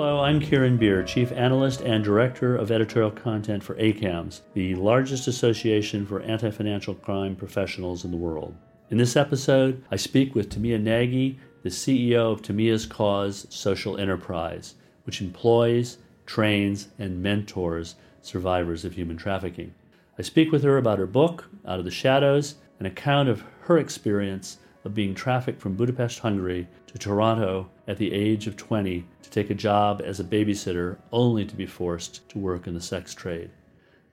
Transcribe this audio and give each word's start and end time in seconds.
Hello, 0.00 0.20
I'm 0.20 0.40
Kieran 0.40 0.78
Beer, 0.78 1.02
Chief 1.02 1.30
Analyst 1.30 1.82
and 1.82 2.02
Director 2.02 2.56
of 2.56 2.70
Editorial 2.70 3.10
Content 3.10 3.62
for 3.62 3.74
ACAMS, 3.74 4.40
the 4.54 4.74
largest 4.76 5.28
association 5.28 6.06
for 6.06 6.22
anti 6.22 6.50
financial 6.50 6.94
crime 6.94 7.36
professionals 7.36 8.02
in 8.02 8.10
the 8.10 8.16
world. 8.16 8.56
In 8.88 8.96
this 8.96 9.14
episode, 9.14 9.84
I 9.90 9.96
speak 9.96 10.34
with 10.34 10.48
Timea 10.48 10.80
Nagy, 10.80 11.38
the 11.62 11.68
CEO 11.68 12.32
of 12.32 12.40
Timea's 12.40 12.86
Cause 12.86 13.46
Social 13.50 13.98
Enterprise, 13.98 14.74
which 15.04 15.20
employs, 15.20 15.98
trains, 16.24 16.88
and 16.98 17.22
mentors 17.22 17.96
survivors 18.22 18.86
of 18.86 18.94
human 18.94 19.18
trafficking. 19.18 19.74
I 20.18 20.22
speak 20.22 20.50
with 20.50 20.62
her 20.62 20.78
about 20.78 20.98
her 20.98 21.06
book, 21.06 21.50
Out 21.68 21.78
of 21.78 21.84
the 21.84 21.90
Shadows, 21.90 22.54
an 22.78 22.86
account 22.86 23.28
of 23.28 23.44
her 23.64 23.76
experience 23.76 24.60
of 24.84 24.94
being 24.94 25.14
trafficked 25.14 25.60
from 25.60 25.74
Budapest, 25.74 26.18
Hungary 26.20 26.66
to 26.86 26.98
Toronto 26.98 27.70
at 27.86 27.98
the 27.98 28.12
age 28.12 28.46
of 28.46 28.56
20 28.56 29.04
to 29.22 29.30
take 29.30 29.50
a 29.50 29.54
job 29.54 30.02
as 30.04 30.20
a 30.20 30.24
babysitter 30.24 30.96
only 31.12 31.44
to 31.44 31.54
be 31.54 31.66
forced 31.66 32.28
to 32.30 32.38
work 32.38 32.66
in 32.66 32.74
the 32.74 32.80
sex 32.80 33.14
trade. 33.14 33.50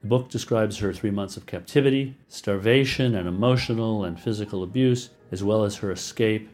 The 0.01 0.07
book 0.07 0.29
describes 0.29 0.77
her 0.77 0.93
three 0.93 1.11
months 1.11 1.37
of 1.37 1.45
captivity, 1.45 2.15
starvation, 2.27 3.15
and 3.15 3.27
emotional 3.27 4.05
and 4.05 4.19
physical 4.19 4.63
abuse, 4.63 5.09
as 5.31 5.43
well 5.43 5.63
as 5.63 5.75
her 5.77 5.91
escape 5.91 6.49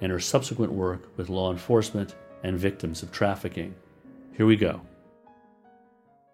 and 0.00 0.12
her 0.12 0.20
subsequent 0.20 0.72
work 0.72 1.08
with 1.16 1.30
law 1.30 1.50
enforcement 1.50 2.14
and 2.42 2.58
victims 2.58 3.02
of 3.02 3.12
trafficking. 3.12 3.74
Here 4.36 4.46
we 4.46 4.56
go. 4.56 4.80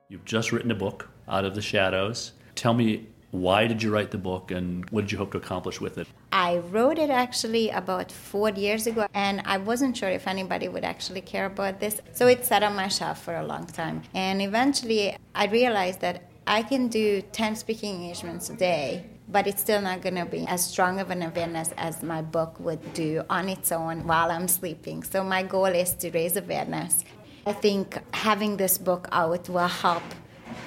You've 0.09 0.25
just 0.25 0.53
written 0.53 0.71
a 0.71 0.75
book, 0.75 1.09
Out 1.29 1.45
of 1.45 1.55
the 1.55 1.63
Shadows. 1.63 2.33
Tell 2.55 2.75
me 2.75 3.07
why 3.31 3.67
did 3.67 3.83
you 3.83 3.91
write 3.91 4.11
the 4.11 4.19
book 4.19 4.51
and 4.51 4.89
what 4.91 5.03
did 5.03 5.13
you 5.13 5.19
hope 5.19 5.33
to 5.33 5.39
accomplish 5.39 5.81
with 5.81 5.99
it? 5.99 6.07
I 6.33 6.59
wrote 6.59 6.99
it 6.99 7.11
actually 7.11 7.69
about 7.71 8.11
four 8.11 8.51
years 8.51 8.87
ago, 8.87 9.07
and 9.13 9.43
I 9.45 9.59
wasn't 9.59 9.97
sure 9.97 10.09
if 10.09 10.27
anybody 10.27 10.69
would 10.69 10.85
actually 10.85 11.21
care 11.21 11.47
about 11.47 11.81
this. 11.81 12.01
So 12.13 12.27
it 12.27 12.45
sat 12.45 12.63
on 12.63 12.75
my 12.75 12.89
shelf 12.89 13.23
for 13.23 13.37
a 13.37 13.45
long 13.45 13.67
time. 13.67 14.03
And 14.15 14.41
eventually, 14.41 15.17
I 15.35 15.47
realized 15.47 16.01
that 16.01 16.23
I 16.47 16.63
can 16.63 16.89
do 16.89 17.21
10 17.21 17.57
speaking 17.57 17.97
engagements 17.97 18.49
a 18.49 18.55
day, 18.55 19.05
but 19.29 19.47
it's 19.47 19.61
still 19.61 19.83
not 19.83 20.01
going 20.01 20.15
to 20.15 20.25
be 20.25 20.47
as 20.47 20.65
strong 20.65 20.99
of 20.99 21.11
an 21.11 21.23
awareness 21.23 21.71
as 21.77 22.03
my 22.03 22.23
book 22.23 22.59
would 22.61 22.95
do 22.95 23.23
on 23.29 23.51
its 23.51 23.71
own 23.71 24.07
while 24.07 24.31
I'm 24.31 24.49
sleeping. 24.49 25.03
So 25.03 25.23
my 25.23 25.43
goal 25.43 25.67
is 25.67 25.93
to 25.95 26.11
raise 26.11 26.39
awareness. 26.39 27.05
I 27.47 27.53
think 27.53 27.99
having 28.15 28.57
this 28.57 28.79
book 28.79 29.09
out 29.13 29.49
will 29.49 29.69
help 29.69 30.03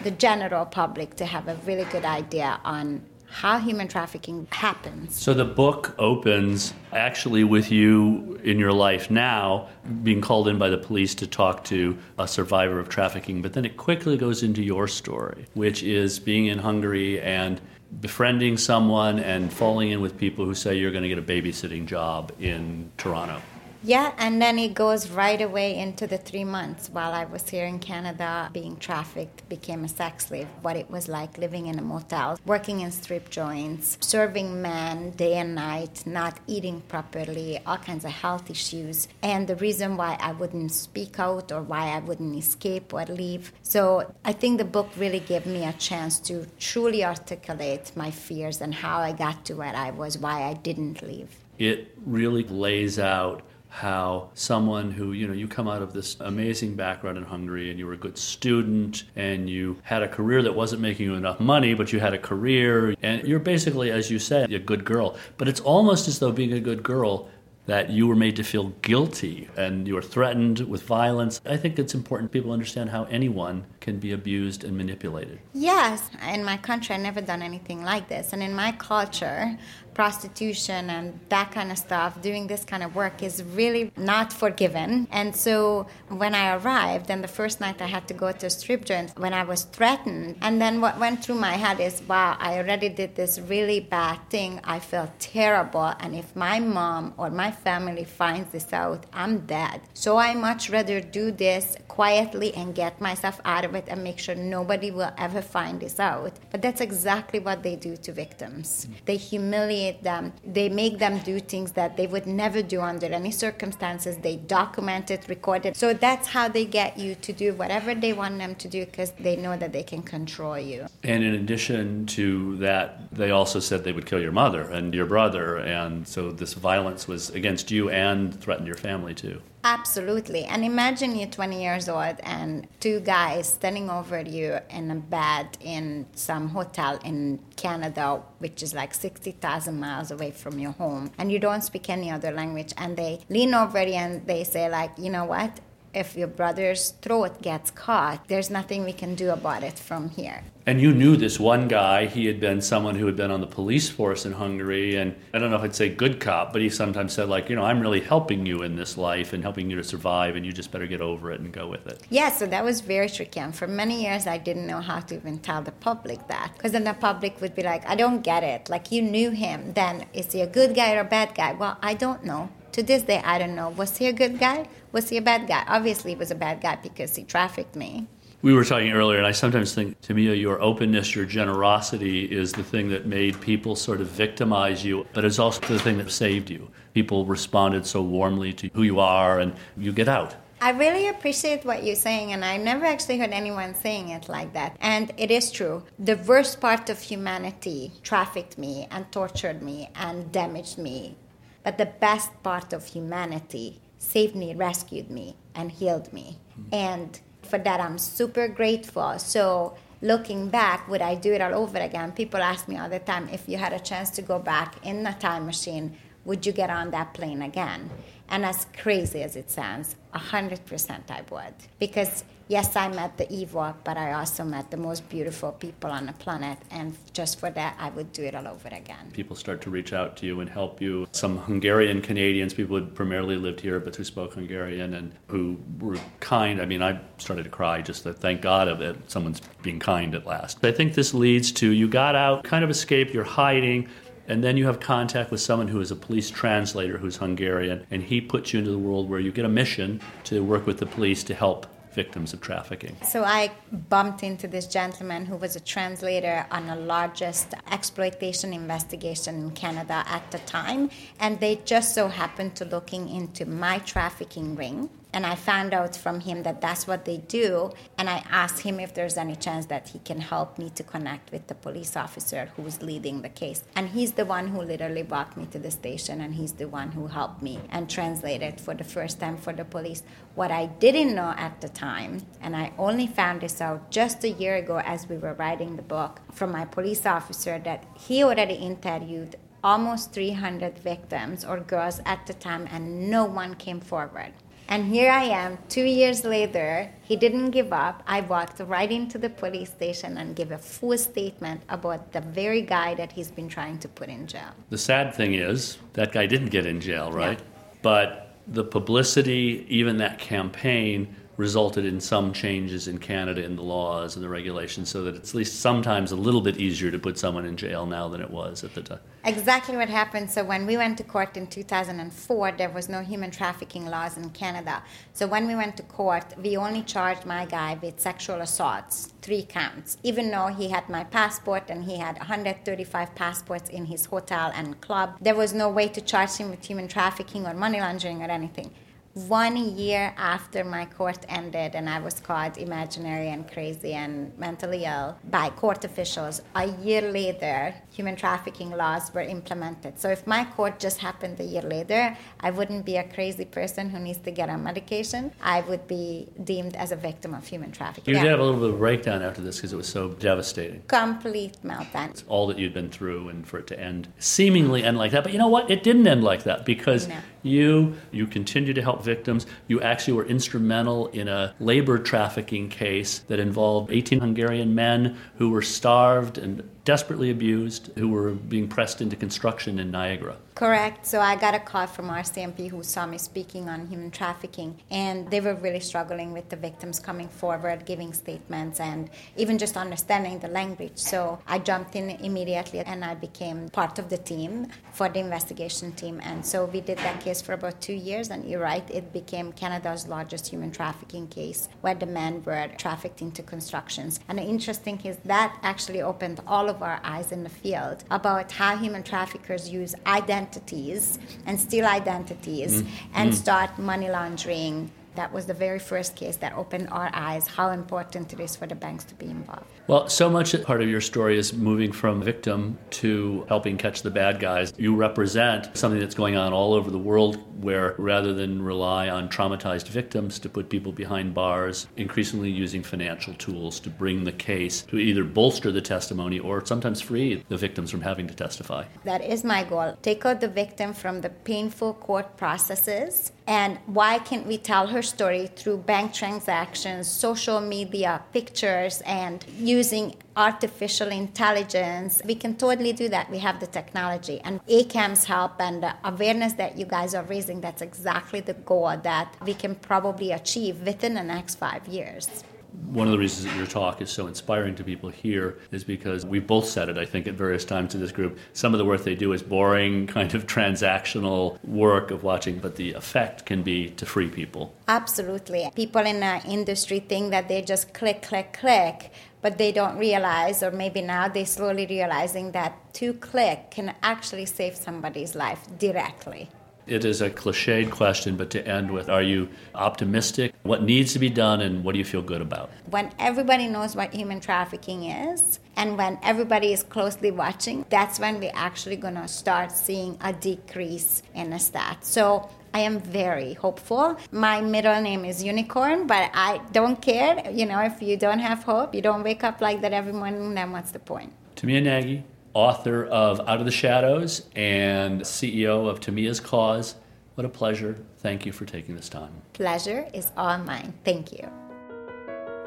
the 0.04 0.12
general 0.12 0.66
public 0.66 1.16
to 1.16 1.26
have 1.26 1.48
a 1.48 1.56
really 1.66 1.86
good 1.86 2.06
idea 2.06 2.60
on 2.64 3.04
how 3.32 3.58
human 3.58 3.88
trafficking 3.88 4.46
happens. 4.52 5.16
So 5.16 5.34
the 5.34 5.46
book 5.46 5.96
opens 5.98 6.74
actually 6.92 7.46
with 7.46 7.72
you 7.72 8.38
in 8.44 8.60
your 8.60 8.74
life 8.74 9.10
now 9.10 9.70
being 10.04 10.20
called 10.20 10.50
in 10.50 10.58
by 10.58 10.70
the 10.70 10.78
police 10.78 11.16
to 11.16 11.28
talk 11.28 11.64
to 11.66 11.98
a 12.20 12.28
survivor 12.28 12.78
of 12.78 12.90
trafficking, 12.90 13.42
but 13.42 13.54
then 13.54 13.64
it 13.64 13.78
quickly 13.78 14.18
goes 14.18 14.44
into 14.44 14.62
your 14.62 14.88
story, 14.88 15.46
which 15.54 15.82
is 15.82 16.20
being 16.20 16.48
in 16.48 16.60
Hungary 16.60 17.22
and 17.22 17.62
befriending 18.02 18.58
someone 18.58 19.20
and 19.20 19.52
falling 19.52 19.92
in 19.92 20.02
with 20.02 20.18
people 20.18 20.46
who 20.46 20.54
say 20.54 20.76
you're 20.76 20.92
going 20.92 21.04
to 21.04 21.10
get 21.10 21.18
a 21.18 21.22
babysitting 21.22 21.86
job 21.86 22.34
in 22.40 22.92
Toronto. 22.98 23.42
Yeah, 23.84 24.14
and 24.20 24.40
then 24.40 24.60
it 24.60 24.76
goes 24.76 25.10
right 25.10 25.42
away 25.42 25.76
into 25.76 26.06
the 26.06 26.20
three 26.20 26.44
months 26.44 26.88
while 26.90 27.14
I 27.14 27.26
was 27.26 27.50
here 27.50 27.66
in 27.66 27.80
Canada 27.80 28.52
being 28.54 28.78
trafficked, 28.78 29.50
became 29.50 29.84
a 29.84 29.88
sex 29.88 30.28
slave, 30.28 30.48
what 30.62 30.76
it 30.76 30.92
was 30.92 31.08
like 31.08 31.40
living 31.40 31.66
in 31.66 31.80
a 31.80 31.82
motel, 31.82 32.38
working 32.46 32.82
in 32.82 32.92
strip 32.92 33.32
joints, 33.32 33.98
serving 34.00 34.62
men 34.62 35.12
day 35.12 35.34
and 35.34 35.56
night, 35.56 36.04
not 36.06 36.40
eating 36.46 36.82
properly, 36.82 37.60
all 37.66 37.78
kinds 37.78 38.06
of 38.06 38.12
health 38.12 38.52
issues, 38.52 39.08
and 39.24 39.48
the 39.48 39.56
reason 39.56 39.98
why 39.98 40.16
I 40.20 40.34
wouldn't 40.34 40.72
speak 40.72 41.20
out 41.20 41.52
or 41.52 41.64
why 41.64 41.88
I 41.88 42.00
wouldn't 42.00 42.36
escape 42.36 42.94
or 42.94 43.06
leave. 43.06 43.52
So 43.64 44.14
I 44.24 44.34
think 44.34 44.60
the 44.60 44.66
book 44.66 44.90
really 44.96 45.22
gave 45.22 45.48
me 45.48 45.66
a 45.66 45.74
chance 45.74 46.20
to 46.20 46.46
truly 46.60 47.04
articulate 47.04 47.94
my 47.96 48.12
fears 48.12 48.62
and 48.62 48.76
how 48.76 49.00
I 49.00 49.12
got 49.12 49.44
to 49.46 49.56
where 49.56 49.76
I 49.76 49.90
was, 49.90 50.20
why 50.20 50.44
I 50.44 50.54
didn't 50.54 51.02
leave. 51.02 51.30
It 51.58 51.96
really 52.06 52.44
lays 52.44 53.00
out 53.00 53.42
how 53.72 54.30
someone 54.34 54.92
who, 54.92 55.14
you 55.14 55.26
know, 55.26 55.34
you 55.34 55.48
come 55.48 55.66
out 55.66 55.82
of 55.82 55.94
this 55.94 56.18
amazing 56.20 56.76
background 56.76 57.18
in 57.18 57.24
Hungary 57.24 57.70
and 57.70 57.80
you 57.80 57.86
were 57.88 57.94
a 57.94 57.98
good 57.98 58.18
student 58.18 59.06
and 59.16 59.50
you 59.50 59.78
had 59.84 60.04
a 60.04 60.10
career 60.10 60.44
that 60.44 60.54
wasn't 60.54 60.82
making 60.82 61.06
you 61.06 61.16
enough 61.16 61.40
money, 61.40 61.74
but 61.74 61.94
you 61.94 62.00
had 62.02 62.14
a 62.14 62.18
career 62.18 62.94
and 63.02 63.26
you're 63.26 63.40
basically, 63.40 63.90
as 63.90 64.12
you 64.12 64.20
said, 64.20 64.52
a 64.52 64.60
good 64.60 64.84
girl. 64.84 65.18
But 65.38 65.48
it's 65.48 65.62
almost 65.62 66.10
as 66.10 66.20
though 66.20 66.34
being 66.34 66.52
a 66.52 66.60
good 66.60 66.84
girl 66.84 67.30
that 67.66 67.90
you 67.90 68.08
were 68.08 68.16
made 68.16 68.36
to 68.36 68.44
feel 68.44 68.70
guilty 68.82 69.48
and 69.56 69.88
you 69.88 69.94
were 69.94 70.02
threatened 70.02 70.60
with 70.62 70.84
violence. 70.84 71.40
I 71.46 71.56
think 71.56 71.80
it's 71.80 71.94
important 71.94 72.32
people 72.32 72.52
understand 72.52 72.90
how 72.90 73.06
anyone 73.06 73.66
can 73.80 74.00
be 74.00 74.12
abused 74.12 74.66
and 74.66 74.76
manipulated. 74.76 75.40
Yes, 75.54 76.10
in 76.34 76.44
my 76.44 76.58
country, 76.58 76.96
I've 76.96 77.02
never 77.02 77.22
done 77.22 77.42
anything 77.42 77.84
like 77.84 78.10
this. 78.10 78.34
And 78.34 78.44
in 78.44 78.54
my 78.54 78.74
culture, 78.74 79.58
prostitution 79.94 80.90
and 80.90 81.20
that 81.30 81.52
kind 81.52 81.72
of 81.72 81.78
stuff, 81.78 82.22
doing 82.22 82.48
this 82.48 82.64
kind 82.64 82.84
of 82.84 82.96
work 82.96 83.22
is 83.24 83.44
really 83.44 83.92
not 83.98 84.32
forgiven. 84.32 85.08
And 85.12 85.36
so 85.36 85.88
when 86.10 86.34
I 86.36 86.56
arrived, 86.56 87.10
and 87.10 87.24
the 87.24 87.28
first 87.28 87.60
night 87.60 87.82
I 87.82 87.88
had 87.88 88.08
to 88.08 88.14
go 88.14 88.32
to 88.32 88.46
a 88.46 88.50
strip 88.50 88.86
joint, 88.86 89.14
when 89.18 89.34
I 89.34 89.44
was 89.44 89.64
threatened, 89.64 90.38
and 90.42 90.62
then 90.62 90.82
what 90.82 91.00
went 91.00 91.24
through 91.24 91.36
my 91.36 91.54
head 91.54 91.80
is, 91.80 92.02
wow, 92.08 92.38
I 92.40 92.58
already 92.58 92.90
did 92.90 93.16
this 93.16 93.40
really 93.40 93.80
bad 93.80 94.20
thing. 94.30 94.60
I 94.64 94.80
felt 94.80 95.20
terrible. 95.20 95.94
And 96.00 96.16
if 96.16 96.36
my 96.36 96.60
mom 96.60 97.14
or 97.18 97.30
my 97.30 97.52
family 97.52 98.06
finds 98.06 98.52
this 98.52 98.72
out, 98.74 99.06
I'm 99.14 99.40
dead. 99.46 99.82
So 99.94 100.18
I 100.18 100.34
much 100.34 100.70
rather 100.70 101.02
do 101.02 101.32
this 101.32 101.76
quietly 101.88 102.54
and 102.56 102.74
get 102.74 103.02
myself 103.02 103.42
out 103.46 103.66
of 103.66 103.76
it 103.76 103.86
and 103.88 104.04
make 104.04 104.20
sure 104.20 104.36
nobody 104.36 104.92
will 104.92 105.12
ever 105.18 105.42
find 105.42 105.80
this 105.80 106.00
out. 106.00 106.34
But 106.52 106.62
that's 106.62 106.82
exactly 106.82 107.40
what 107.40 107.64
they 107.64 107.76
do 107.76 107.98
to 107.98 108.12
victims. 108.12 108.88
They 109.06 109.18
humiliate 109.18 109.81
them. 110.10 110.34
They 110.46 110.70
make 110.70 111.00
them 111.00 111.20
do 111.20 111.40
things 111.40 111.72
that 111.74 111.98
they 111.98 112.08
would 112.08 112.28
never 112.28 112.62
do 112.62 112.82
under 112.82 113.08
any 113.08 113.32
circumstances. 113.32 114.18
They 114.18 114.36
document 114.38 115.12
it, 115.12 115.28
record 115.28 115.66
it. 115.66 115.76
So 115.76 115.94
that's 115.94 116.28
how 116.28 116.48
they 116.48 116.66
get 116.66 116.98
you 116.98 117.16
to 117.16 117.32
do 117.34 117.54
whatever 117.54 117.94
they 117.96 118.14
want 118.14 118.38
them 118.38 118.56
to 118.56 118.68
do 118.68 118.86
because 118.86 119.12
they 119.20 119.36
know 119.36 119.58
that 119.58 119.72
they 119.74 119.84
can 119.84 120.02
control 120.02 120.58
you. 120.58 120.88
And 121.04 121.24
in 121.24 121.34
addition 121.36 122.06
to 122.18 122.58
that, 122.58 123.12
they 123.12 123.32
also 123.32 123.60
said 123.60 123.84
they 123.84 123.92
would 123.92 124.06
kill 124.06 124.22
your 124.22 124.32
mother 124.32 124.64
and 124.78 124.94
your 124.94 125.06
brother. 125.06 125.58
And 125.58 126.08
so 126.08 126.32
this 126.32 126.54
violence 126.54 127.08
was 127.08 127.30
against 127.30 127.72
you 127.72 127.90
and 127.90 128.40
threatened 128.40 128.68
your 128.68 128.78
family 128.78 129.14
too. 129.14 129.42
Absolutely. 129.64 130.46
And 130.46 130.66
imagine 130.66 131.16
you're 131.16 131.30
20 131.30 131.62
years 131.62 131.88
old 131.88 132.16
and 132.24 132.68
two 132.80 133.00
guys 133.00 133.48
standing 133.48 133.92
over 133.92 134.20
you 134.20 134.58
in 134.72 134.90
a 134.90 134.96
bed 134.96 135.58
in 135.62 136.08
some 136.16 136.50
hotel 136.50 137.00
in 137.06 137.40
Canada, 137.58 138.24
which 138.40 138.64
is 138.64 138.74
like 138.74 138.94
60,000 138.94 139.80
miles 139.80 140.10
away 140.10 140.32
from 140.32 140.58
your 140.58 140.72
home, 140.72 141.12
and 141.20 141.32
you 141.32 141.38
don't 141.38 141.64
speak 141.64 141.90
any 141.90 142.10
other 142.10 142.32
language. 142.32 142.74
And 142.76 142.98
they 142.98 143.20
lean 143.30 143.54
over 143.54 143.84
you 143.84 143.94
and 143.94 144.26
they 144.26 144.44
say, 144.44 144.68
like, 144.68 144.92
you 144.98 145.12
know 145.12 145.26
what? 145.26 145.60
If 145.94 146.16
your 146.16 146.28
brother's 146.28 146.92
throat 147.02 147.42
gets 147.42 147.72
caught, 147.72 148.28
there's 148.28 148.50
nothing 148.50 148.84
we 148.84 148.94
can 148.94 149.16
do 149.16 149.30
about 149.32 149.64
it 149.64 149.78
from 149.78 150.10
here. 150.10 150.44
And 150.68 150.80
you 150.80 150.94
knew 150.94 151.18
this 151.18 151.40
one 151.40 151.68
guy. 151.68 152.06
He 152.06 152.28
had 152.28 152.40
been 152.40 152.62
someone 152.62 152.94
who 152.96 153.08
had 153.08 153.16
been 153.16 153.32
on 153.32 153.42
the 153.42 153.48
police 153.48 153.90
force 153.90 154.28
in 154.28 154.34
Hungary. 154.34 154.96
And 154.96 155.16
I 155.34 155.40
don't 155.40 155.50
know 155.50 155.58
if 155.58 155.64
I'd 155.64 155.76
say 155.76 155.90
good 155.90 156.20
cop, 156.20 156.54
but 156.54 156.62
he 156.62 156.70
sometimes 156.70 157.14
said, 157.14 157.30
like, 157.30 157.50
you 157.50 157.56
know, 157.56 157.64
I'm 157.64 157.80
really 157.80 158.00
helping 158.00 158.46
you 158.46 158.62
in 158.62 158.76
this 158.76 158.96
life 158.96 159.34
and 159.34 159.42
helping 159.42 159.72
you 159.72 159.76
to 159.78 159.84
survive, 159.84 160.36
and 160.36 160.46
you 160.46 160.54
just 160.54 160.72
better 160.72 160.86
get 160.86 161.02
over 161.02 161.32
it 161.32 161.40
and 161.40 161.52
go 161.52 161.68
with 161.68 161.88
it. 161.88 162.04
Yeah, 162.10 162.30
so 162.30 162.46
that 162.46 162.64
was 162.64 162.82
very 162.82 163.10
tricky. 163.10 163.40
And 163.40 163.56
for 163.56 163.68
many 163.68 164.04
years, 164.04 164.28
I 164.28 164.38
didn't 164.38 164.68
know 164.68 164.82
how 164.82 165.00
to 165.00 165.16
even 165.16 165.40
tell 165.40 165.64
the 165.64 165.72
public 165.72 166.28
that. 166.28 166.52
Because 166.54 166.74
then 166.74 166.84
the 166.84 166.94
public 166.94 167.42
would 167.42 167.56
be 167.56 167.64
like, 167.64 167.84
I 167.88 167.96
don't 167.96 168.22
get 168.22 168.44
it. 168.44 168.70
Like, 168.70 168.92
you 168.92 169.02
knew 169.02 169.32
him. 169.32 169.74
Then 169.74 170.06
is 170.14 170.32
he 170.32 170.42
a 170.42 170.48
good 170.48 170.76
guy 170.76 170.96
or 170.96 171.00
a 171.00 171.06
bad 171.06 171.34
guy? 171.34 171.54
Well, 171.54 171.80
I 171.82 171.96
don't 171.96 172.24
know. 172.24 172.50
To 172.74 172.84
this 172.84 173.04
day, 173.04 173.22
I 173.26 173.38
don't 173.38 173.56
know. 173.56 173.70
Was 173.70 173.98
he 173.98 174.08
a 174.08 174.14
good 174.14 174.40
guy? 174.40 174.68
Was 174.94 175.10
he 175.10 175.18
a 175.18 175.22
bad 175.22 175.48
guy? 175.48 175.64
Obviously, 175.68 176.12
he 176.12 176.18
was 176.18 176.32
a 176.32 176.36
bad 176.36 176.62
guy 176.62 176.78
because 176.78 177.16
he 177.16 177.24
trafficked 177.24 177.76
me. 177.76 178.08
We 178.42 178.54
were 178.54 178.64
talking 178.64 178.92
earlier, 178.92 179.18
and 179.18 179.28
I 179.28 179.34
sometimes 179.34 179.76
think, 179.76 180.02
Timea, 180.02 180.40
your 180.40 180.60
openness, 180.62 181.14
your 181.14 181.26
generosity 181.26 182.26
is 182.26 182.54
the 182.54 182.64
thing 182.64 182.90
that 182.90 183.06
made 183.06 183.40
people 183.42 183.76
sort 183.76 184.02
of 184.02 184.08
victimize 184.08 184.84
you, 184.84 185.06
but 185.14 185.26
it's 185.26 185.38
also 185.38 185.60
the 185.68 185.78
thing 185.78 185.98
that 185.98 186.10
saved 186.10 186.50
you. 186.50 186.72
People 186.94 187.26
responded 187.26 187.86
so 187.86 188.02
warmly 188.02 188.54
to 188.54 188.70
who 188.74 188.84
you 188.84 189.00
are, 189.00 189.40
and 189.40 189.54
you 189.78 189.92
get 189.92 190.08
out. 190.08 190.36
I 190.60 190.72
really 190.72 191.08
appreciate 191.08 191.66
what 191.66 191.84
you're 191.84 191.96
saying, 191.96 192.34
and 192.34 192.46
I 192.46 192.58
never 192.58 192.86
actually 192.86 193.18
heard 193.18 193.32
anyone 193.32 193.76
saying 193.76 194.10
it 194.10 194.30
like 194.30 194.54
that. 194.54 194.78
And 194.80 195.12
it 195.18 195.30
is 195.30 195.52
true. 195.52 195.84
The 196.00 196.16
worst 196.18 196.62
part 196.62 196.90
of 196.90 197.00
humanity 197.00 197.92
trafficked 198.02 198.58
me 198.58 198.88
and 198.92 199.12
tortured 199.12 199.62
me 199.62 199.90
and 199.96 200.32
damaged 200.32 200.78
me 200.78 201.18
but 201.64 201.78
the 201.78 201.86
best 201.86 202.32
part 202.44 202.74
of 202.74 202.86
humanity 202.86 203.82
saved 203.98 204.36
me, 204.36 204.54
rescued 204.56 205.10
me, 205.10 205.36
and 205.54 205.72
healed 205.72 206.12
me. 206.12 206.38
Mm-hmm. 206.60 206.74
And 206.74 207.20
for 207.44 207.60
that, 207.60 207.80
I'm 207.80 207.98
super 207.98 208.48
grateful. 208.48 209.20
So, 209.20 209.76
looking 210.02 210.50
back, 210.50 210.88
would 210.88 211.02
I 211.02 211.16
do 211.16 211.34
it 211.34 211.42
all 211.42 211.54
over 211.54 211.78
again? 211.78 212.12
People 212.12 212.42
ask 212.42 212.68
me 212.68 212.78
all 212.78 212.90
the 212.90 213.00
time 213.00 213.30
if 213.30 213.48
you 213.48 213.58
had 213.58 213.74
a 213.74 213.80
chance 213.80 214.10
to 214.12 214.22
go 214.22 214.40
back 214.40 214.86
in 214.86 215.06
a 215.06 215.14
time 215.14 215.46
machine, 215.46 215.98
would 216.26 216.46
you 216.46 216.52
get 216.52 216.70
on 216.70 216.92
that 216.92 217.14
plane 217.14 217.42
again? 217.42 217.90
And 218.30 218.46
as 218.46 218.66
crazy 218.78 219.22
as 219.22 219.36
it 219.36 219.52
sounds, 219.52 219.96
100% 220.14 221.12
I 221.12 221.22
would. 221.30 221.54
Because 221.80 222.24
yes, 222.48 222.76
I 222.76 222.90
met 222.90 223.18
the 223.18 223.32
evil, 223.34 223.74
but 223.86 223.98
I 223.98 224.12
also 224.14 224.44
met 224.44 224.70
the 224.70 224.78
most 224.78 225.08
beautiful 225.10 225.54
people 225.54 225.90
on 225.90 226.06
the 226.06 226.14
planet. 226.14 226.58
And 226.70 226.96
just 227.14 227.40
for 227.40 227.50
that, 227.52 227.78
I 227.80 227.90
would 227.92 228.12
do 228.12 228.24
it 228.24 228.36
all 228.36 228.48
over 228.48 228.68
again. 228.68 229.10
People 229.14 229.36
start 229.36 229.62
to 229.62 229.70
reach 229.70 229.94
out 229.94 230.18
to 230.18 230.26
you 230.26 230.42
and 230.42 230.50
help 230.50 230.82
you. 230.82 231.08
Some 231.14 231.38
Hungarian 231.38 232.02
Canadians, 232.02 232.54
people 232.54 232.78
who 232.78 232.86
primarily 232.88 233.38
lived 233.38 233.62
here 233.62 233.80
but 233.80 233.96
who 233.96 234.04
spoke 234.04 234.34
Hungarian 234.34 234.94
and 234.94 235.14
who 235.28 235.58
were 235.80 235.98
kind. 236.20 236.62
I 236.62 236.66
mean, 236.66 236.82
I 236.82 237.00
started 237.18 237.44
to 237.44 237.50
cry 237.50 237.82
just 237.82 238.04
to 238.04 238.14
thank 238.14 238.42
God 238.42 238.68
of 238.68 238.82
it. 238.82 238.98
Someone's 239.10 239.42
being 239.62 239.80
kind 239.80 240.14
at 240.14 240.26
last. 240.26 240.64
I 240.64 240.72
think 240.72 240.94
this 240.94 241.14
leads 241.14 241.52
to 241.54 241.70
you 241.72 241.88
got 241.88 242.16
out, 242.16 242.44
kind 242.44 242.64
of 242.64 242.70
escaped, 242.70 243.14
you're 243.14 243.24
hiding 243.24 243.88
and 244.28 244.44
then 244.44 244.58
you 244.58 244.66
have 244.66 244.80
contact 244.80 245.32
with 245.32 245.42
someone 245.42 245.68
who 245.68 245.80
is 245.80 245.92
a 245.92 245.96
police 245.96 246.30
translator 246.30 246.98
who's 246.98 247.18
Hungarian, 247.18 247.86
and 247.92 248.04
he 248.04 248.22
puts 248.22 248.54
you 248.54 248.60
into 248.60 248.72
the 248.72 248.80
world 248.80 249.10
where 249.10 249.20
you 249.20 249.32
get 249.32 249.46
a 249.46 249.50
mission 249.50 250.02
to 250.26 250.44
work 250.44 250.66
with 250.66 250.78
the 250.78 250.86
police 250.86 251.24
to 251.26 251.34
help 251.34 251.68
victims 251.94 252.34
of 252.34 252.42
trafficking. 252.42 252.96
So 253.06 253.24
I 253.24 253.52
bumped 253.90 254.24
into 254.24 254.48
this 254.48 254.66
gentleman 254.66 255.26
who 255.26 255.36
was 255.36 255.56
a 255.56 255.60
translator 255.60 256.46
on 256.50 256.68
the 256.68 256.76
largest 256.76 257.54
exploitation 257.70 258.54
investigation 258.54 259.36
in 259.36 259.52
Canada 259.52 260.04
at 260.08 260.30
the 260.32 260.40
time, 260.40 260.90
and 261.20 261.40
they 261.40 261.58
just 261.66 261.94
so 261.94 262.08
happened 262.08 262.56
to 262.56 262.66
looking 262.66 263.10
into 263.10 263.46
my 263.46 263.80
trafficking 263.80 264.56
ring 264.56 264.90
and 265.14 265.26
I 265.26 265.36
found 265.36 265.74
out 265.74 265.96
from 265.96 266.22
him 266.22 266.44
that 266.44 266.62
that's 266.62 266.88
what 266.88 267.06
they 267.06 267.18
do. 267.18 267.72
And 267.98 268.10
I 268.10 268.24
asked 268.30 268.62
him 268.62 268.80
if 268.80 268.94
there's 268.94 269.18
any 269.18 269.36
chance 269.36 269.66
that 269.66 269.90
he 269.90 270.00
can 270.00 270.22
help 270.22 270.58
me 270.58 270.70
to 270.72 270.84
connect 270.84 271.32
with 271.32 271.48
the 271.48 271.56
police 271.56 271.98
officer 271.98 272.50
who 272.56 272.62
was 272.62 272.82
leading 272.82 273.22
the 273.22 273.30
case. 273.30 273.64
And 273.76 273.90
he's 273.90 274.14
the 274.14 274.26
one 274.26 274.48
who 274.48 274.62
literally 274.62 275.04
brought 275.04 275.36
me 275.36 275.48
to 275.48 275.60
the 275.60 275.72
station, 275.72 276.22
and 276.22 276.36
he's 276.36 276.54
the 276.54 276.68
one 276.68 276.92
who 276.92 277.08
helped 277.08 277.42
me 277.42 277.60
and 277.70 277.90
translated 277.90 278.62
for 278.62 278.74
the 278.74 278.84
first 278.84 279.20
time 279.20 279.38
for 279.38 279.52
the 279.52 279.66
police. 279.66 280.04
What 280.36 280.52
I 280.52 280.68
didn't 280.68 281.14
know 281.14 281.34
at 281.38 281.60
the 281.60 281.70
time, 281.70 282.26
and 282.42 282.56
I 282.56 282.72
only 282.78 283.08
found 283.08 283.42
this 283.42 283.60
out 283.60 283.92
just 283.92 284.24
a 284.24 284.30
year 284.30 284.56
ago 284.56 284.78
as 284.78 285.10
we 285.10 285.18
were 285.18 285.34
writing 285.34 285.76
the 285.76 285.82
book 285.82 286.22
from 286.32 286.52
my 286.52 286.64
police 286.64 287.06
officer, 287.06 287.60
that 287.66 287.86
he 288.00 288.24
already 288.24 288.56
interviewed 288.56 289.36
almost 289.64 290.14
300 290.14 290.80
victims 290.80 291.46
or 291.46 291.60
girls 291.60 292.02
at 292.06 292.26
the 292.28 292.34
time, 292.34 292.68
and 292.72 293.10
no 293.10 293.26
one 293.26 293.56
came 293.56 293.80
forward. 293.80 294.34
And 294.72 294.86
here 294.86 295.12
I 295.12 295.24
am, 295.24 295.58
two 295.68 295.84
years 295.84 296.24
later. 296.24 296.90
He 297.04 297.18
didn't 297.18 297.52
give 297.52 297.74
up. 297.74 298.04
I 298.08 298.22
walked 298.22 298.62
right 298.62 298.90
into 298.90 299.18
the 299.18 299.30
police 299.30 299.70
station 299.70 300.18
and 300.18 300.34
gave 300.34 300.52
a 300.52 300.58
full 300.58 300.98
statement 300.98 301.62
about 301.68 302.14
the 302.14 302.22
very 302.22 302.62
guy 302.62 302.96
that 302.96 303.12
he's 303.12 303.30
been 303.30 303.50
trying 303.50 303.80
to 303.80 303.90
put 303.90 304.08
in 304.08 304.28
jail. 304.28 304.52
The 304.70 304.78
sad 304.78 305.14
thing 305.14 305.34
is, 305.34 305.78
that 305.92 306.14
guy 306.14 306.26
didn't 306.26 306.52
get 306.52 306.66
in 306.66 306.80
jail, 306.80 307.12
right? 307.12 307.38
Yeah. 307.38 307.46
But 307.82 308.38
the 308.48 308.64
publicity, 308.64 309.66
even 309.68 309.98
that 309.98 310.20
campaign, 310.20 311.18
resulted 311.42 311.86
in 311.86 312.00
some 312.00 312.32
changes 312.32 312.88
in 312.88 313.00
Canada 313.00 313.44
in 313.44 313.56
the 313.56 313.64
laws 313.64 314.16
and 314.16 314.24
the 314.24 314.30
regulations 314.30 314.90
so 314.90 315.04
that 315.04 315.16
it's 315.16 315.32
at 315.32 315.36
least 315.36 315.60
sometimes 315.60 316.12
a 316.12 316.16
little 316.16 316.40
bit 316.40 316.58
easier 316.58 316.92
to 316.92 317.00
put 317.00 317.18
someone 317.18 317.46
in 317.48 317.58
jail 317.58 317.84
now 317.88 318.08
than 318.08 318.22
it 318.22 318.30
was 318.30 318.64
at 318.64 318.76
the 318.76 318.84
time. 318.84 319.00
Exactly 319.26 319.76
what 319.76 319.90
happened. 319.90 320.30
So 320.30 320.44
when 320.44 320.68
we 320.68 320.78
went 320.78 321.00
to 321.00 321.04
court 321.04 321.36
in 321.36 321.48
2004, 321.48 322.52
there 322.52 322.70
was 322.70 322.88
no 322.90 323.02
human 323.02 323.32
trafficking 323.32 323.88
laws 323.88 324.18
in 324.18 324.30
Canada. 324.30 324.84
So 325.14 325.26
when 325.26 325.48
we 325.48 325.56
went 325.56 325.78
to 325.78 325.84
court, 325.84 326.28
we 326.38 326.58
only 326.58 326.84
charged 326.84 327.26
my 327.26 327.48
guy 327.48 327.80
with 327.82 328.00
sexual 328.00 328.40
assaults, 328.42 329.12
three 329.24 329.42
counts, 329.42 329.98
even 330.04 330.30
though 330.30 330.48
he 330.48 330.70
had 330.70 330.88
my 330.90 331.04
passport 331.04 331.64
and 331.72 331.86
he 331.86 331.98
had 331.98 332.18
135 332.18 333.16
passports 333.16 333.68
in 333.72 333.86
his 333.86 334.06
hotel 334.06 334.52
and 334.54 334.80
club. 334.80 335.18
There 335.20 335.36
was 335.44 335.56
no 335.56 335.70
way 335.70 335.88
to 335.88 336.02
charge 336.02 336.34
him 336.38 336.52
with 336.52 336.64
human 336.64 336.88
trafficking 336.88 337.48
or 337.48 337.56
money 337.56 337.80
laundering 337.80 338.22
or 338.22 338.30
anything 338.30 338.72
one 339.14 339.58
year 339.58 340.14
after 340.18 340.64
my 340.64 340.86
court 340.86 341.26
ended 341.28 341.76
and 341.76 341.90
I 341.90 342.00
was 342.00 342.20
called 342.20 342.58
imaginary 342.58 343.30
and 343.30 343.50
crazy 343.52 343.94
and 343.94 344.38
mentally 344.38 344.86
ill 344.86 345.18
by 345.30 345.50
court 345.50 345.84
officials, 345.84 346.42
a 346.56 346.68
year 346.68 347.02
later, 347.02 347.76
human 347.92 348.16
trafficking 348.16 348.72
laws 348.72 349.14
were 349.14 349.22
implemented. 349.22 350.00
So 350.00 350.10
if 350.10 350.26
my 350.26 350.46
court 350.46 350.80
just 350.80 351.00
happened 351.00 351.40
a 351.40 351.44
year 351.44 351.62
later, 351.62 352.18
I 352.40 352.52
wouldn't 352.52 352.86
be 352.86 352.98
a 352.98 353.04
crazy 353.04 353.46
person 353.46 353.90
who 353.90 354.00
needs 354.00 354.20
to 354.20 354.32
get 354.32 354.50
on 354.50 354.64
medication. 354.64 355.32
I 355.42 355.62
would 355.62 355.88
be 355.88 356.30
deemed 356.44 356.76
as 356.76 356.92
a 356.92 356.96
victim 356.96 357.34
of 357.34 357.46
human 357.46 357.72
trafficking. 357.72 358.14
You 358.16 358.22
did 358.22 358.30
have 358.30 358.40
a 358.40 358.44
little 358.44 358.60
bit 358.60 358.70
of 358.70 358.76
a 358.76 358.78
breakdown 358.78 359.22
after 359.22 359.42
this 359.42 359.58
because 359.58 359.74
it 359.74 359.78
was 359.78 359.90
so 359.90 360.10
devastating. 360.10 360.84
Complete 360.88 361.58
meltdown. 361.66 362.12
It's 362.12 362.24
all 362.28 362.48
that 362.48 362.58
you'd 362.58 362.74
been 362.74 362.90
through 362.90 363.30
and 363.30 363.46
for 363.46 363.60
it 363.60 363.68
to 363.68 363.80
end, 363.80 364.08
seemingly 364.20 364.84
end 364.84 364.98
like 364.98 365.12
that. 365.12 365.24
But 365.24 365.34
you 365.34 365.40
know 365.40 365.50
what? 365.50 365.70
It 365.70 365.84
didn't 365.84 366.08
end 366.08 366.24
like 366.24 366.44
that 366.44 366.66
because 366.66 367.08
no. 367.10 367.18
You 367.44 367.96
you 368.12 368.28
continue 368.28 368.74
to 368.74 368.82
help 368.82 369.04
victims. 369.04 369.46
You 369.68 369.82
actually 369.82 370.14
were 370.14 370.26
instrumental 370.26 371.08
in 371.08 371.28
a 371.28 371.54
labor 371.60 371.98
trafficking 371.98 372.70
case 372.70 373.20
that 373.28 373.40
involved 373.40 373.92
18 373.92 374.20
Hungarian 374.20 374.76
men 374.76 375.18
who 375.38 375.50
were 375.50 375.62
starved 375.62 376.38
and 376.38 376.64
desperately 376.86 377.30
abused 377.30 377.92
who 377.98 378.10
were 378.10 378.32
being 378.32 378.68
pressed 378.68 379.02
into 379.02 379.16
construction 379.16 379.80
in 379.80 379.92
Niagara. 379.92 380.38
Correct. 380.54 381.06
So 381.06 381.22
I 381.22 381.38
got 381.38 381.56
a 381.56 381.60
call 381.60 381.88
from 381.88 382.10
RCMP 382.10 382.70
who 382.70 382.84
saw 382.84 383.06
me 383.06 383.18
speaking 383.18 383.70
on 383.70 383.88
human 383.88 384.12
trafficking, 384.12 384.78
and 384.92 385.30
they 385.32 385.40
were 385.40 385.56
really 385.56 385.80
struggling 385.80 386.34
with 386.34 386.50
the 386.50 386.58
victims 386.58 387.00
coming 387.00 387.30
forward, 387.30 387.86
giving 387.86 388.14
statements, 388.14 388.80
and 388.80 389.10
even 389.38 389.58
just 389.58 389.78
understanding 389.78 390.40
the 390.40 390.50
language. 390.50 390.92
So 390.96 391.40
I 391.48 391.60
jumped 391.60 391.96
in 391.96 392.10
immediately 392.10 392.80
and 392.80 393.04
I 393.04 393.16
became 393.16 393.70
part 393.70 393.98
of 393.98 394.10
the 394.10 394.18
team 394.18 394.68
for 394.92 395.08
the 395.08 395.20
investigation 395.20 395.94
team. 395.94 396.20
And 396.22 396.46
so 396.46 396.66
we 396.66 396.82
did 396.82 396.98
that 397.00 397.22
case 397.22 397.42
for 397.42 397.54
about 397.54 397.80
two 397.80 397.94
years, 397.94 398.30
and 398.30 398.48
you're 398.48 398.62
right, 398.62 398.88
it 398.92 399.14
became 399.14 399.54
Canada's 399.54 400.08
largest 400.08 400.48
human 400.48 400.72
trafficking 400.72 401.28
case 401.28 401.70
where 401.80 401.96
the 401.96 402.06
men 402.06 402.44
were 402.44 402.68
trafficked 402.78 403.22
into 403.22 403.42
constructions. 403.42 404.20
And 404.28 404.38
the 404.38 404.44
interesting 404.44 405.00
is 405.06 405.18
that 405.26 405.58
actually 405.64 406.02
opened 406.02 406.42
all 406.46 406.70
of 406.70 406.84
our 406.84 407.00
eyes 407.04 407.32
in 407.32 407.44
the 407.44 407.50
field 407.50 408.04
about 408.12 408.52
how 408.52 408.76
human 408.76 409.02
traffickers 409.02 409.70
use 409.70 409.96
identities 410.42 411.20
and 411.46 411.60
steal 411.60 411.86
identities 411.86 412.82
mm-hmm. 412.82 413.16
and 413.16 413.32
mm-hmm. 413.32 413.44
start 413.44 413.78
money 413.78 414.10
laundering 414.10 414.92
that 415.16 415.32
was 415.34 415.46
the 415.46 415.54
very 415.54 415.80
first 415.80 416.16
case 416.16 416.38
that 416.38 416.54
opened 416.54 416.90
our 416.90 417.10
eyes 417.14 417.48
how 417.48 417.72
important 417.72 418.32
it 418.34 418.40
is 418.40 418.56
for 418.56 418.68
the 418.68 418.76
banks 418.76 419.04
to 419.06 419.16
be 419.16 419.26
involved. 419.26 419.66
Well, 419.88 420.08
so 420.08 420.30
much 420.30 420.60
part 420.64 420.82
of 420.82 420.90
your 420.90 421.02
story 421.02 421.38
is 421.38 421.54
moving 421.54 421.92
from 421.92 422.22
victim 422.22 422.78
to 422.92 423.46
helping 423.50 423.78
catch 423.78 424.02
the 424.02 424.12
bad 424.12 424.40
guys. 424.40 424.74
You 424.78 424.96
represent 424.96 425.76
something 425.76 426.00
that's 426.00 426.16
going 426.16 426.36
on 426.36 426.54
all 426.54 426.74
over 426.74 426.90
the 426.90 426.98
world 426.98 427.38
where 427.64 427.96
rather 427.98 428.34
than 428.34 428.62
rely 428.62 429.10
on 429.10 429.30
traumatized 429.30 429.88
victims 429.88 430.40
to 430.40 430.50
put 430.50 430.70
people 430.70 430.92
behind 430.92 431.34
bars, 431.34 431.88
increasingly 431.98 432.50
using 432.50 432.82
financial 432.82 433.34
tools 433.36 433.80
to 433.82 433.90
bring 433.90 434.24
the 434.24 434.32
case 434.32 434.82
to 434.84 434.98
either 434.98 435.24
bolster 435.24 435.72
the 435.72 435.82
testimony 435.82 436.40
or 436.40 436.66
sometimes 436.66 437.02
free 437.02 437.44
the 437.50 437.58
victims 437.58 437.92
from 437.92 438.02
having 438.02 438.28
to 438.28 438.34
testify. 438.34 438.84
That 439.04 439.22
is 439.22 439.44
my 439.44 439.64
goal. 439.64 439.98
Take 440.02 440.26
out 440.26 440.42
the 440.42 440.48
victim 440.48 440.94
from 440.94 441.22
the 441.22 441.30
painful 441.30 441.94
court 441.96 442.38
processes 442.38 443.32
and 443.52 443.80
why 443.86 444.18
can't 444.18 444.48
we 444.48 444.58
tell 444.58 444.88
her 444.88 445.02
story 445.02 445.48
through 445.48 445.80
bank 445.80 446.14
transactions, 446.14 447.06
social 447.12 447.60
media, 447.60 448.24
pictures, 448.32 449.02
and 449.06 449.46
using 449.60 450.16
artificial 450.38 451.10
intelligence? 451.10 452.22
We 452.24 452.36
can 452.36 452.56
totally 452.56 452.94
do 452.94 453.10
that. 453.10 453.30
We 453.30 453.40
have 453.40 453.60
the 453.60 453.68
technology. 453.68 454.40
And 454.46 454.66
ACAMS' 454.68 455.26
help 455.26 455.60
and 455.60 455.84
the 455.84 455.94
awareness 456.06 456.54
that 456.54 456.78
you 456.78 456.86
guys 456.86 457.14
are 457.14 457.24
raising, 457.24 457.60
that's 457.60 457.82
exactly 457.82 458.40
the 458.40 458.54
goal 458.54 458.96
that 459.04 459.36
we 459.46 459.54
can 459.54 459.76
probably 459.76 460.32
achieve 460.32 460.84
within 460.86 461.16
the 461.16 461.24
next 461.24 461.56
five 461.56 461.86
years 461.90 462.46
one 462.72 463.08
of 463.08 463.12
the 463.12 463.18
reasons 463.18 463.46
that 463.46 463.56
your 463.58 463.68
talk 463.68 464.02
is 464.02 464.10
so 464.10 464.28
inspiring 464.28 464.76
to 464.76 464.84
people 464.84 465.10
here 465.10 465.58
is 465.72 465.84
because 465.84 466.26
we've 466.26 466.48
both 466.48 466.66
said 466.68 466.90
it, 466.90 466.98
I 466.98 467.06
think, 467.06 467.28
at 467.28 467.34
various 467.34 467.66
times 467.66 467.96
in 467.96 468.02
this 468.02 468.12
group. 468.12 468.38
Some 468.54 468.74
of 468.74 468.78
the 468.78 468.86
work 468.86 469.04
they 469.04 469.16
do 469.16 469.34
is 469.34 469.44
boring, 469.44 470.08
kind 470.20 470.34
of 470.34 470.48
transactional 470.48 471.64
work 471.64 472.12
of 472.12 472.24
watching, 472.24 472.60
but 472.60 472.76
the 472.76 472.94
effect 472.94 473.46
can 473.46 473.64
be 473.64 473.90
to 473.92 474.06
free 474.06 474.30
people. 474.30 474.74
Absolutely. 474.88 475.70
People 475.76 476.06
in 476.06 476.20
the 476.20 476.42
industry 476.46 477.00
think 477.00 477.32
that 477.32 477.48
they 477.48 477.62
just 477.62 477.94
click, 477.94 478.22
click, 478.22 478.54
click, 478.54 479.12
but 479.42 479.58
they 479.58 479.72
don't 479.72 479.98
realize, 479.98 480.64
or 480.64 480.72
maybe 480.72 481.02
now 481.02 481.28
they're 481.28 481.46
slowly 481.46 481.86
realizing 481.88 482.52
that 482.52 482.94
to 482.94 483.14
click 483.14 483.72
can 483.72 483.96
actually 484.04 484.46
save 484.46 484.76
somebody's 484.76 485.36
life 485.36 485.68
directly. 485.80 486.50
It 486.88 487.06
is 487.06 487.22
a 487.22 487.30
cliched 487.30 487.92
question, 487.92 488.36
but 488.36 488.50
to 488.52 488.68
end 488.68 488.92
with, 488.92 489.10
are 489.10 489.22
you 489.22 489.50
optimistic? 489.76 490.54
What 490.64 490.84
needs 490.84 491.14
to 491.14 491.20
be 491.20 491.30
done 491.30 491.62
and 491.62 491.84
what 491.84 491.94
do 491.94 492.00
you 492.00 492.06
feel 492.06 492.22
good 492.22 492.42
about? 492.42 492.72
When 492.90 493.12
everybody 493.20 493.68
knows 493.68 493.96
what 493.96 494.14
human 494.14 494.40
trafficking 494.40 495.04
is 495.06 495.60
and 495.76 495.98
when 495.98 496.20
everybody 496.24 496.74
is 496.74 496.84
closely 496.84 497.32
watching, 497.32 497.86
that's 497.90 498.20
when 498.20 498.40
we're 498.40 498.52
actually 498.54 498.96
going 498.96 499.16
to 499.16 499.28
start 499.28 499.72
seeing 499.72 500.18
a 500.22 500.34
decrease 500.34 501.24
in 501.34 501.52
the 501.52 501.58
stats. 501.58 502.06
So 502.06 502.50
I 502.74 502.80
am 502.80 503.00
very 503.00 503.54
hopeful. 503.54 504.18
My 504.32 504.62
middle 504.62 505.00
name 505.02 505.26
is 505.26 505.44
Unicorn, 505.44 506.08
but 506.08 506.32
I 506.34 506.62
don't 506.72 507.02
care. 507.02 507.50
You 507.52 507.66
know, 507.66 507.82
if 507.82 508.02
you 508.02 508.18
don't 508.18 508.40
have 508.40 508.64
hope, 508.64 508.96
you 508.96 509.02
don't 509.02 509.24
wake 509.24 509.44
up 509.44 509.62
like 509.62 509.82
that 509.82 509.94
every 509.94 510.14
morning, 510.14 510.54
then 510.54 510.72
what's 510.72 510.92
the 510.92 511.00
point? 511.00 511.34
Timea 511.56 511.84
Nagy, 511.84 512.24
author 512.54 513.06
of 513.06 513.40
Out 513.42 513.60
of 513.60 513.66
the 513.66 513.72
Shadows 513.72 514.48
and 514.56 515.22
CEO 515.22 515.90
of 515.90 516.00
Timea's 516.00 516.40
Cause. 516.40 516.96
What 517.36 517.46
a 517.46 517.50
pleasure. 517.50 517.98
Thank 518.18 518.46
you 518.46 518.52
for 518.52 518.66
taking 518.66 518.96
this 518.96 519.10
time. 519.10 519.32
Pleasure 519.54 520.08
is 520.14 520.32
all 520.38 520.58
mine. 520.60 520.94
Thank 521.04 521.32
you. 521.32 521.50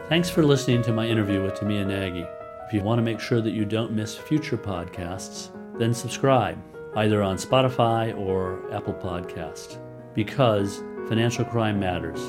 Thanks 0.08 0.28
for 0.28 0.44
listening 0.44 0.82
to 0.82 0.92
my 0.92 1.06
interview 1.06 1.42
with 1.42 1.54
Timea 1.54 1.86
Nagy. 1.86 2.26
If 2.66 2.72
you 2.72 2.82
want 2.82 2.98
to 2.98 3.02
make 3.02 3.20
sure 3.20 3.40
that 3.40 3.52
you 3.52 3.64
don't 3.64 3.92
miss 3.92 4.16
future 4.16 4.56
podcasts, 4.56 5.50
then 5.78 5.92
subscribe 5.92 6.58
either 6.96 7.22
on 7.22 7.36
Spotify 7.36 8.16
or 8.18 8.72
Apple 8.72 8.94
Podcast 8.94 9.80
because 10.14 10.82
financial 11.08 11.44
crime 11.44 11.78
matters 11.78 12.20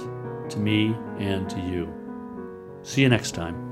to 0.50 0.60
me 0.60 0.96
and 1.20 1.50
to 1.50 1.60
you. 1.60 1.94
See 2.84 3.02
you 3.02 3.10
next 3.10 3.32
time. 3.32 3.65